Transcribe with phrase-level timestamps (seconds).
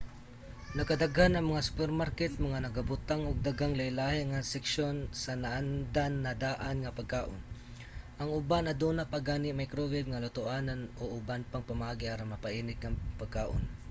[0.77, 7.39] nagkadaghan ang mga supermarket nga nagabutang og daghang lahilahi nga seksyon sa naandam-na-daan nga pagkaon.
[8.21, 12.97] ang uban aduna pa gani microwave nga lutoanan o uban pang pamaagi aron mapainit ang
[13.21, 13.63] pagkaon